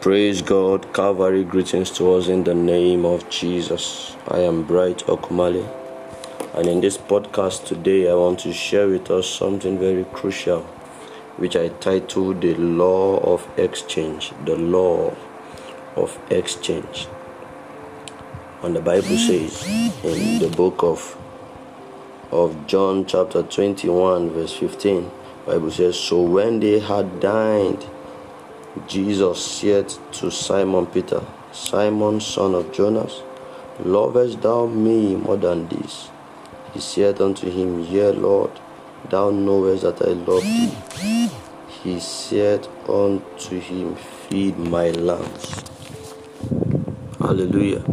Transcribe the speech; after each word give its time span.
Praise 0.00 0.42
God, 0.42 0.92
Calvary 0.92 1.44
greetings 1.44 1.90
to 1.92 2.12
us 2.14 2.28
in 2.28 2.44
the 2.44 2.54
name 2.54 3.04
of 3.04 3.28
Jesus. 3.30 4.16
I 4.28 4.38
am 4.40 4.62
Bright 4.62 4.98
Okumale, 5.06 5.68
and 6.54 6.68
in 6.68 6.80
this 6.80 6.98
podcast 6.98 7.66
today, 7.66 8.10
I 8.10 8.14
want 8.14 8.38
to 8.40 8.52
share 8.52 8.88
with 8.88 9.10
us 9.10 9.28
something 9.28 9.78
very 9.78 10.04
crucial, 10.12 10.62
which 11.36 11.56
I 11.56 11.68
titled 11.68 12.40
The 12.40 12.54
Law 12.54 13.18
of 13.18 13.48
Exchange. 13.58 14.32
The 14.44 14.56
Law 14.56 15.16
of 15.96 16.18
Exchange. 16.30 17.08
And 18.62 18.76
the 18.76 18.80
Bible 18.80 19.16
says 19.16 19.66
in 20.04 20.38
the 20.38 20.52
book 20.56 20.82
of 20.82 21.16
of 22.32 22.66
John 22.66 23.06
chapter 23.06 23.42
21 23.42 24.30
verse 24.30 24.54
15 24.54 25.10
Bible 25.46 25.70
says 25.70 25.98
so 25.98 26.22
when 26.22 26.58
they 26.58 26.80
had 26.80 27.20
dined 27.20 27.86
Jesus 28.88 29.44
said 29.44 29.90
to 30.12 30.30
Simon 30.30 30.86
Peter, 30.86 31.22
Simon, 31.52 32.20
son 32.20 32.54
of 32.54 32.72
Jonas, 32.72 33.22
lovest 33.84 34.40
thou 34.40 34.64
me 34.66 35.14
more 35.14 35.36
than 35.36 35.68
this? 35.68 36.08
He 36.72 36.80
said 36.80 37.20
unto 37.20 37.50
him, 37.50 37.80
Yea, 37.80 38.12
Lord, 38.12 38.50
thou 39.10 39.30
knowest 39.30 39.82
that 39.82 40.00
I 40.00 40.12
love 40.12 40.42
thee. 40.42 41.28
He 41.82 42.00
said 42.00 42.66
unto 42.88 43.60
him, 43.60 43.94
Feed 43.96 44.56
my 44.56 44.90
lambs. 44.90 45.64
Hallelujah. 47.18 47.84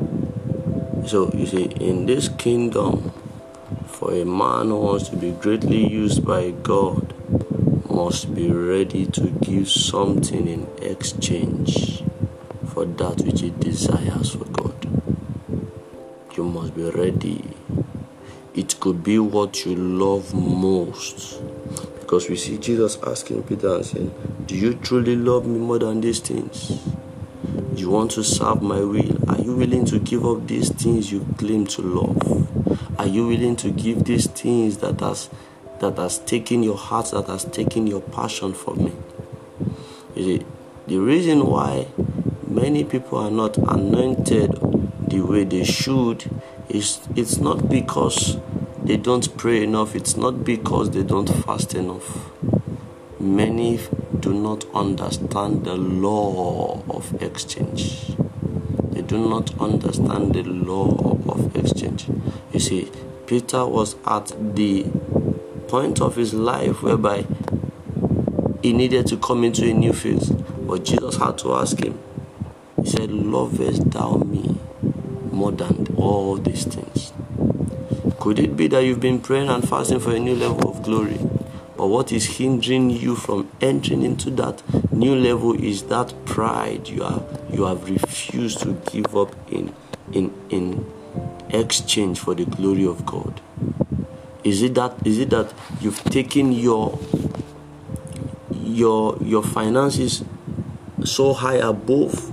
So 1.05 1.29
you 1.33 1.45
see, 1.45 1.63
in 1.63 2.05
this 2.05 2.29
kingdom, 2.29 3.11
for 3.99 4.13
a 4.13 4.23
man 4.23 4.67
who 4.67 4.77
wants 4.79 5.09
to 5.09 5.17
be 5.17 5.31
greatly 5.31 5.85
used 5.85 6.25
by 6.25 6.51
God, 6.51 7.13
must 7.89 8.33
be 8.33 8.49
ready 8.49 9.05
to 9.05 9.27
give 9.41 9.69
something 9.69 10.47
in 10.47 10.65
exchange 10.81 12.01
for 12.73 12.85
that 12.85 13.19
which 13.19 13.41
he 13.41 13.49
desires 13.49 14.29
for 14.35 14.45
God. 14.45 14.87
You 16.37 16.45
must 16.45 16.77
be 16.77 16.89
ready. 16.89 17.43
It 18.55 18.79
could 18.79 19.03
be 19.03 19.19
what 19.19 19.65
you 19.65 19.75
love 19.75 20.33
most. 20.33 21.41
Because 21.99 22.29
we 22.29 22.37
see 22.37 22.57
Jesus 22.57 22.97
asking 23.05 23.43
Peter 23.43 23.75
and 23.75 23.85
saying, 23.85 24.43
Do 24.45 24.55
you 24.55 24.75
truly 24.75 25.17
love 25.17 25.45
me 25.45 25.59
more 25.59 25.79
than 25.79 25.99
these 25.99 26.21
things? 26.21 26.69
Do 27.75 27.81
you 27.81 27.89
want 27.89 28.11
to 28.11 28.23
serve 28.23 28.61
my 28.61 28.79
will? 28.79 29.29
Are 29.29 29.41
you 29.41 29.57
willing 29.57 29.83
to 29.87 29.99
give 29.99 30.25
up 30.25 30.47
these 30.47 30.69
things 30.69 31.11
you 31.11 31.25
claim 31.37 31.67
to 31.67 31.81
love? 31.81 32.48
Are 32.99 33.07
you 33.07 33.27
willing 33.27 33.55
to 33.55 33.71
give 33.71 34.03
these 34.03 34.27
things 34.27 34.79
that 34.79 34.99
has 34.99 35.29
that 35.79 35.97
has 35.97 36.19
taken 36.19 36.63
your 36.63 36.75
heart, 36.75 37.11
that 37.11 37.27
has 37.27 37.45
taken 37.45 37.87
your 37.87 38.01
passion 38.01 38.53
for 38.53 38.75
me. 38.75 38.91
You 40.15 40.23
see, 40.23 40.45
the 40.85 40.97
reason 40.97 41.45
why 41.45 41.87
many 42.45 42.83
people 42.83 43.19
are 43.19 43.31
not 43.31 43.57
anointed 43.57 44.51
the 45.07 45.21
way 45.21 45.45
they 45.45 45.63
should 45.63 46.29
is 46.67 46.99
it's 47.15 47.37
not 47.37 47.69
because 47.69 48.37
they 48.83 48.97
don't 48.97 49.37
pray 49.37 49.63
enough, 49.63 49.95
it's 49.95 50.17
not 50.17 50.43
because 50.43 50.91
they 50.91 51.03
don't 51.03 51.29
fast 51.45 51.75
enough. 51.75 52.29
Many 53.17 53.79
do 54.19 54.33
not 54.33 54.65
understand 54.73 55.63
the 55.63 55.75
law 55.75 56.83
of 56.89 57.21
exchange. 57.21 58.15
Do 59.09 59.17
not 59.27 59.59
understand 59.59 60.35
the 60.35 60.43
law 60.43 61.17
of 61.27 61.55
exchange. 61.55 62.05
You 62.53 62.59
see, 62.59 62.91
Peter 63.25 63.65
was 63.65 63.95
at 64.05 64.27
the 64.55 64.83
point 65.67 65.99
of 65.99 66.15
his 66.15 66.35
life 66.35 66.83
whereby 66.83 67.25
he 68.61 68.71
needed 68.71 69.07
to 69.07 69.17
come 69.17 69.43
into 69.43 69.67
a 69.67 69.73
new 69.73 69.93
phase. 69.93 70.29
But 70.29 70.85
Jesus 70.85 71.17
had 71.17 71.39
to 71.39 71.55
ask 71.55 71.79
him, 71.79 71.97
He 72.79 72.87
said, 72.87 73.09
Lovest 73.09 73.89
thou 73.89 74.17
me 74.17 74.59
more 75.31 75.53
than 75.53 75.87
all 75.97 76.37
these 76.37 76.65
things? 76.65 77.11
Could 78.19 78.37
it 78.37 78.55
be 78.55 78.67
that 78.67 78.83
you've 78.83 78.99
been 78.99 79.21
praying 79.21 79.49
and 79.49 79.67
fasting 79.67 80.01
for 80.01 80.11
a 80.11 80.19
new 80.19 80.35
level 80.35 80.69
of 80.69 80.83
glory? 80.83 81.17
But 81.75 81.87
what 81.87 82.11
is 82.11 82.37
hindering 82.37 82.91
you 82.91 83.15
from 83.15 83.49
entering 83.59 84.03
into 84.03 84.29
that 84.31 84.61
new 84.99 85.15
level 85.15 85.53
is 85.53 85.83
that 85.83 86.13
pride 86.25 86.89
you 86.89 87.03
have 87.03 87.23
you 87.53 87.63
have 87.63 87.89
refused 87.89 88.59
to 88.59 88.73
give 88.91 89.15
up 89.15 89.33
in 89.49 89.73
in 90.11 90.33
in 90.49 90.85
exchange 91.51 92.19
for 92.19 92.35
the 92.35 92.45
glory 92.45 92.85
of 92.85 93.05
God. 93.05 93.39
Is 94.43 94.61
it 94.61 94.75
that 94.75 94.95
is 95.07 95.19
it 95.19 95.29
that 95.29 95.53
you've 95.79 96.03
taken 96.03 96.51
your 96.51 96.99
your 98.51 99.17
your 99.21 99.41
finances 99.41 100.23
so 101.05 101.33
high 101.33 101.55
above 101.55 102.31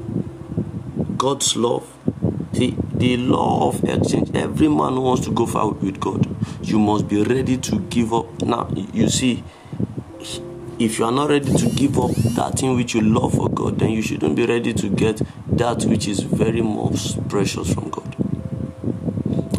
God's 1.17 1.57
love? 1.57 1.87
See, 2.53 2.77
the 2.95 3.17
law 3.19 3.69
of 3.69 3.85
exchange, 3.85 4.31
every 4.35 4.69
man 4.69 5.01
wants 5.01 5.25
to 5.27 5.31
go 5.31 5.47
far 5.47 5.71
with 5.71 6.01
God, 6.01 6.27
you 6.63 6.79
must 6.79 7.07
be 7.07 7.23
ready 7.23 7.59
to 7.59 7.81
give 7.81 8.15
up. 8.15 8.43
Now, 8.43 8.71
you 8.75 9.09
see, 9.11 9.45
if 10.79 10.99
you 10.99 11.07
are 11.07 11.13
not 11.13 11.31
ready 11.31 11.57
to 11.57 11.71
give 11.71 11.99
up 11.99 12.11
that 12.35 12.59
thing 12.59 12.77
which 12.77 12.95
you 12.95 13.01
love 13.01 13.35
for 13.35 13.49
God, 13.49 13.79
then 13.79 13.91
you 13.91 14.03
shouldn't 14.03 14.37
be 14.37 14.45
ready 14.45 14.75
to 14.75 14.89
get 14.89 15.23
that 15.49 15.85
which 15.85 16.07
is 16.07 16.21
very 16.21 16.61
most 16.61 17.27
precious 17.29 17.73
from 17.73 17.89
God. 17.89 18.15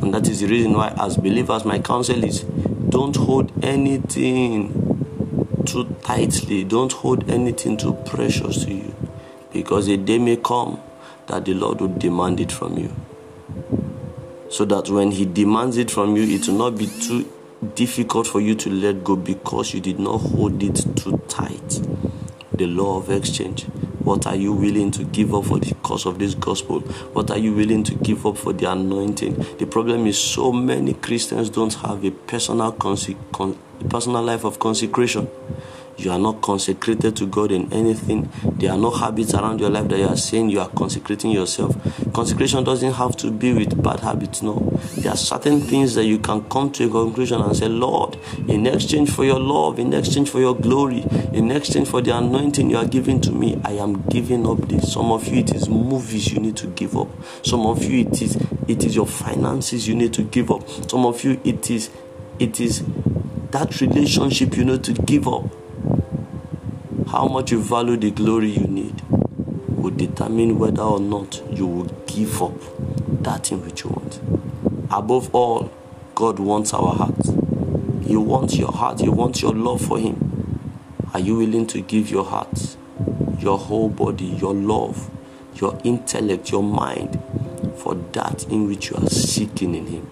And 0.03 0.13
that 0.13 0.28
is 0.28 0.41
the 0.41 0.47
reason 0.47 0.73
why, 0.73 0.94
as 1.00 1.17
believers, 1.17 1.66
my 1.66 1.79
counsel 1.79 2.23
is 2.23 2.41
don't 2.89 3.16
hold 3.16 3.51
anything 3.63 5.63
too 5.66 5.95
tightly, 6.03 6.63
don't 6.63 6.94
hold 6.94 7.29
anything 7.29 7.78
too 7.78 7.94
precious 8.05 8.66
to 8.66 8.73
you, 8.73 8.95
because 9.51 9.88
a 9.88 9.97
day 9.97 10.19
may 10.19 10.38
come 10.38 10.79
that 11.25 11.45
the 11.45 11.53
Lord 11.53 11.81
will 11.81 11.97
demand 11.97 12.39
it 12.39 12.51
from 12.51 12.78
you. 12.78 12.95
So 14.49 14.63
that 14.66 14.89
when 14.89 15.11
He 15.11 15.25
demands 15.25 15.78
it 15.78 15.91
from 15.91 16.16
you, 16.16 16.23
it 16.23 16.47
will 16.47 16.57
not 16.57 16.78
be 16.78 16.88
too 16.88 17.29
difficult 17.75 18.28
for 18.28 18.40
you 18.40 18.56
to 18.56 18.69
let 18.69 19.03
go 19.03 19.16
because 19.16 19.73
you 19.73 19.79
did 19.79 20.00
not 20.00 20.19
hold 20.19 20.62
it 20.62 20.85
too 20.95 21.22
tight. 21.28 21.81
The 22.53 22.66
law 22.68 22.97
of 22.97 23.09
exchange. 23.09 23.63
What 24.03 24.25
are 24.25 24.35
you 24.35 24.53
willing 24.53 24.91
to 24.91 25.03
give 25.03 25.34
up 25.34 25.45
for 25.45 25.59
the 25.59 25.73
cause 25.75 26.06
of 26.06 26.17
this 26.17 26.34
gospel? 26.34 26.79
What 27.13 27.29
are 27.29 27.38
you 27.38 27.53
willing 27.53 27.84
to 27.84 27.96
give 27.96 28.25
up 28.25 28.38
for 28.38 28.53
the 28.53 28.72
anointing? 28.72 29.57
The 29.57 29.66
problem 29.66 30.07
is 30.07 30.17
so 30.17 30.51
many 30.51 30.94
Christians 30.94 31.50
don't 31.50 31.73
have 31.73 32.06
a 32.06 32.12
personal 32.12 32.73
conse- 32.73 33.17
con- 33.34 33.57
personal 33.90 34.23
life 34.23 34.44
of 34.44 34.59
consecration. 34.59 35.28
You 35.97 36.12
are 36.12 36.19
not 36.19 36.41
consecrated 36.44 37.16
to 37.18 37.25
God 37.25 37.52
in 37.52 37.74
anything. 37.74 38.30
There 38.44 38.72
are 38.72 38.78
no 38.78 38.91
habits 38.91 39.34
around 39.34 39.59
your 39.59 39.72
life 39.72 39.88
that 39.88 39.97
you 39.97 40.08
are 40.08 40.16
saying 40.16 40.52
you 40.52 40.59
are 40.59 40.69
consecrating 40.69 41.31
yourself. 41.31 41.75
Consecration 42.13 42.63
doesn't 42.63 42.94
have 42.94 43.18
to 43.18 43.31
be 43.31 43.52
with 43.52 43.81
bad 43.81 44.02
habits, 44.02 44.44
no. 44.44 44.80
There 44.97 45.12
are 45.12 45.18
certain 45.18 45.59
things 45.59 45.96
that 45.96 46.06
you 46.06 46.19
can 46.19 46.47
come 46.50 46.72
to 46.74 46.85
a 46.85 46.90
conclusion 46.90 47.41
and 47.41 47.58
say, 47.58 47.68
Lord, 47.68 48.19
in 48.47 48.68
exchange 48.68 49.09
for 49.09 49.25
your 49.25 49.40
love, 49.40 49.80
in 49.80 49.91
exchange 49.91 50.30
for 50.30 50.40
your 50.40 50.56
glory, 50.56 51.03
in 51.34 51.50
exchange 51.50 51.88
for 51.88 52.00
the 52.02 52.16
anointing 52.16 52.69
you 52.69 52.78
are 52.78 52.85
giving 52.85 53.19
to 53.22 53.31
me, 53.31 53.59
I 53.66 53.72
am 53.74 54.03
giving 54.03 54.46
up 54.46 54.68
this. 54.68 54.94
Some 54.94 55.12
of 55.12 55.28
you, 55.28 55.40
it 55.40 55.56
is 55.56 55.68
movies 55.68 56.31
you 56.31 56.40
need 56.40 56.58
to 56.58 56.68
give 56.68 56.96
up. 56.96 57.09
Some 57.44 57.66
of 57.66 57.84
you, 57.84 58.02
it 58.02 58.22
is 58.22 58.35
it 58.68 58.84
is 58.84 58.96
your 58.96 59.08
finances 59.08 59.88
you 59.88 59.96
need 59.96 60.14
to 60.14 60.22
give 60.22 60.52
up. 60.52 60.69
Some 60.90 61.08
of 61.08 61.24
you, 61.24 61.41
it 61.44 61.72
is 61.72 61.90
it 62.38 62.59
is 62.59 62.84
that 63.52 63.81
relationship 63.81 64.56
you 64.56 64.66
need 64.66 64.84
to 64.84 64.94
give 64.94 65.28
up 65.28 65.46
how 67.12 67.25
much 67.28 67.51
you 67.51 67.62
value 67.62 67.95
the 67.95 68.12
glory 68.12 68.50
you 68.50 68.68
need 68.68 69.01
will 69.09 69.91
determine 69.91 70.59
whether 70.59 70.81
or 70.81 71.00
not 71.00 71.41
you 71.51 71.66
will 71.66 71.85
give 72.06 72.41
up 72.41 72.59
that 73.23 73.51
in 73.51 73.63
which 73.63 73.84
you 73.84 73.90
want. 73.90 74.19
Above 74.91 75.34
all, 75.34 75.72
God 76.16 76.40
wants 76.40 76.73
our 76.73 76.94
heart. 76.94 77.25
He 78.06 78.17
wants 78.17 78.57
your 78.57 78.72
heart, 78.72 79.00
He 79.00 79.09
wants 79.09 79.41
your 79.41 79.53
love 79.53 79.81
for 79.81 80.00
Him. 80.00 80.72
Are 81.14 81.20
you 81.20 81.37
willing 81.37 81.66
to 81.67 81.81
give 81.81 82.09
your 82.09 82.26
heart, 82.26 82.76
your 83.40 83.58
whole 83.58 83.90
body, 83.90 84.26
your 84.26 84.53
love, 84.53 85.09
your 85.55 85.79
intellect, 85.84 86.52
your 86.52 86.64
mind 86.64 87.22
for 87.78 87.96
that 87.96 88.43
in 88.49 88.67
which 88.67 88.90
you 88.90 88.97
are 88.97 89.08
seeking 89.08 89.76
in 89.76 89.87
Him? 89.87 90.09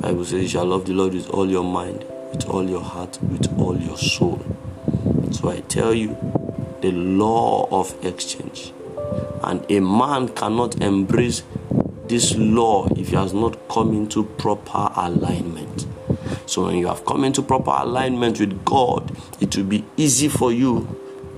Bible 0.00 0.24
says 0.24 0.42
you 0.42 0.48
shall 0.48 0.66
love 0.66 0.86
the 0.86 0.92
Lord 0.92 1.14
with 1.14 1.28
all 1.30 1.48
your 1.48 1.64
mind, 1.64 2.04
with 2.32 2.46
all 2.46 2.68
your 2.68 2.82
heart, 2.82 3.18
with 3.22 3.58
all 3.58 3.76
your 3.78 3.96
soul. 3.96 4.42
So 5.34 5.50
I 5.50 5.60
tell 5.62 5.92
you, 5.92 6.16
the 6.80 6.92
law 6.92 7.66
of 7.72 7.92
exchange. 8.04 8.72
And 9.42 9.68
a 9.68 9.80
man 9.80 10.28
cannot 10.28 10.80
embrace 10.80 11.42
this 12.06 12.36
law 12.36 12.86
if 12.96 13.08
he 13.08 13.16
has 13.16 13.34
not 13.34 13.68
come 13.68 13.92
into 13.94 14.24
proper 14.24 14.90
alignment. 14.94 15.86
So 16.46 16.66
when 16.66 16.76
you 16.76 16.86
have 16.86 17.04
come 17.04 17.24
into 17.24 17.42
proper 17.42 17.72
alignment 17.76 18.38
with 18.38 18.64
God, 18.64 19.10
it 19.40 19.56
will 19.56 19.64
be 19.64 19.84
easy 19.96 20.28
for 20.28 20.52
you 20.52 20.86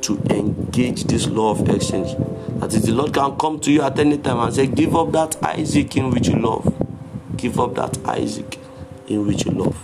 to 0.03 0.19
engage 0.29 1.05
this 1.05 1.27
law 1.27 1.53
of 1.53 1.67
exchange. 1.69 2.15
That 2.61 2.75
is, 2.75 2.83
the 2.83 2.93
Lord 2.93 3.15
can 3.15 3.39
come 3.39 3.59
to 3.61 3.73
you 3.73 3.81
at 3.81 3.99
any 3.99 4.19
time 4.19 4.41
and 4.41 4.55
say, 4.55 4.67
Give 4.67 4.95
up 4.95 5.13
that 5.13 5.43
Isaac 5.43 5.97
in 5.97 6.11
which 6.11 6.29
you 6.29 6.39
love. 6.39 6.67
Give 7.37 7.59
up 7.59 7.75
that 7.77 7.99
Isaac 8.07 8.59
in 9.07 9.27
which 9.27 9.47
you 9.47 9.53
love. 9.53 9.79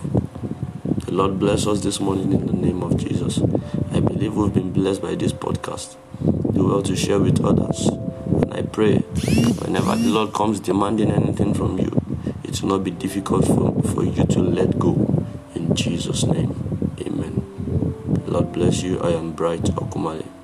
The 1.05 1.13
Lord 1.13 1.39
bless 1.39 1.67
us 1.67 1.81
this 1.81 1.99
morning 1.99 2.31
in 2.33 2.45
the 2.47 2.53
name 2.53 2.83
of 2.83 2.97
Jesus. 2.97 3.39
Believe 4.05 4.35
we've 4.35 4.53
been 4.53 4.71
blessed 4.71 5.01
by 5.01 5.15
this 5.15 5.31
podcast. 5.31 5.95
Do 6.53 6.67
well 6.67 6.83
to 6.83 6.95
share 6.95 7.19
with 7.19 7.43
others. 7.43 7.87
And 7.87 8.53
I 8.53 8.61
pray 8.61 8.97
whenever 8.99 9.95
the 9.95 10.09
Lord 10.09 10.33
comes 10.33 10.59
demanding 10.59 11.11
anything 11.11 11.53
from 11.53 11.79
you, 11.79 11.91
it 12.43 12.61
will 12.61 12.69
not 12.69 12.83
be 12.83 12.91
difficult 12.91 13.45
for, 13.47 13.81
for 13.93 14.03
you 14.03 14.25
to 14.25 14.39
let 14.39 14.77
go. 14.77 15.25
In 15.55 15.73
Jesus' 15.75 16.25
name, 16.25 16.95
amen. 17.01 18.23
Lord 18.27 18.51
bless 18.51 18.83
you. 18.83 18.99
I 18.99 19.11
am 19.11 19.31
Bright 19.31 19.63
Okumale. 19.63 20.42